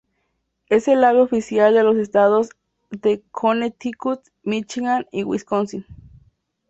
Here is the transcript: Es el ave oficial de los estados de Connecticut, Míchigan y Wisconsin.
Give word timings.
Es 0.67 0.87
el 0.87 1.03
ave 1.03 1.19
oficial 1.21 1.75
de 1.75 1.83
los 1.83 1.95
estados 1.97 2.49
de 2.89 3.23
Connecticut, 3.29 4.19
Míchigan 4.41 5.05
y 5.11 5.21
Wisconsin. 5.23 5.85